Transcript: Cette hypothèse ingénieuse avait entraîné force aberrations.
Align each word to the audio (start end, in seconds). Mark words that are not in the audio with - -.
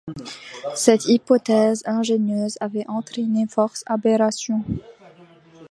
Cette 0.73 1.05
hypothèse 1.05 1.83
ingénieuse 1.85 2.57
avait 2.59 2.87
entraîné 2.89 3.45
force 3.47 3.83
aberrations. 3.85 4.63